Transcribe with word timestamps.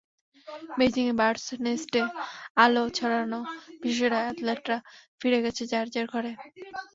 বেইজিংয়ে 0.77 1.13
birds 1.19 1.45
নেস্টে 1.65 2.01
আলো 2.57 2.83
ছড়ানো 2.97 3.39
বিশ্বসেরা 3.81 4.19
অ্যাথলেটরা 4.23 4.77
ফিরে 5.19 5.39
গেছেন 5.43 5.65
যাঁর 5.71 5.87
যাঁর 5.93 6.07
ঘরে। 6.13 6.31